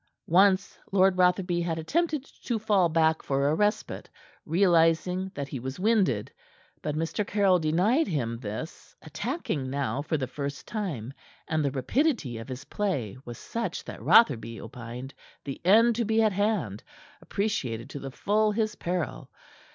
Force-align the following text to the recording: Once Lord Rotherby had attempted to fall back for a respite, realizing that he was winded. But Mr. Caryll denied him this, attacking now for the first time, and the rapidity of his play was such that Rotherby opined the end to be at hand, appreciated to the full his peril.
Once 0.33 0.79
Lord 0.91 1.15
Rotherby 1.19 1.61
had 1.61 1.77
attempted 1.77 2.23
to 2.45 2.57
fall 2.57 2.89
back 2.89 3.21
for 3.21 3.47
a 3.49 3.53
respite, 3.53 4.09
realizing 4.47 5.29
that 5.35 5.49
he 5.49 5.59
was 5.59 5.79
winded. 5.79 6.31
But 6.81 6.95
Mr. 6.95 7.23
Caryll 7.23 7.59
denied 7.59 8.07
him 8.07 8.39
this, 8.39 8.95
attacking 9.03 9.69
now 9.69 10.01
for 10.01 10.17
the 10.17 10.25
first 10.25 10.67
time, 10.67 11.13
and 11.47 11.63
the 11.63 11.69
rapidity 11.69 12.39
of 12.39 12.49
his 12.49 12.63
play 12.65 13.15
was 13.25 13.37
such 13.37 13.83
that 13.83 14.01
Rotherby 14.01 14.59
opined 14.59 15.13
the 15.43 15.61
end 15.63 15.93
to 15.97 16.03
be 16.05 16.23
at 16.23 16.31
hand, 16.33 16.83
appreciated 17.21 17.91
to 17.91 17.99
the 17.99 18.09
full 18.09 18.51
his 18.51 18.73
peril. 18.73 19.29